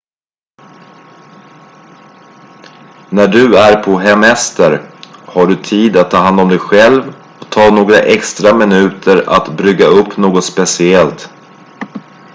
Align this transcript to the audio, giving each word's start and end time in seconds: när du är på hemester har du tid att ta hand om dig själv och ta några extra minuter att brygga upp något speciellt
när 3.11 3.27
du 3.27 3.57
är 3.59 3.83
på 3.83 3.97
hemester 3.97 4.89
har 5.27 5.47
du 5.47 5.55
tid 5.63 5.97
att 5.97 6.11
ta 6.11 6.17
hand 6.17 6.39
om 6.39 6.49
dig 6.49 6.59
själv 6.59 7.03
och 7.39 7.49
ta 7.49 7.69
några 7.69 7.99
extra 7.99 8.55
minuter 8.55 9.23
att 9.29 9.57
brygga 9.57 9.85
upp 9.85 10.17
något 10.17 10.45
speciellt 10.45 11.29